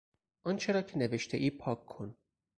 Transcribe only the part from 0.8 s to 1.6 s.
که نوشتهای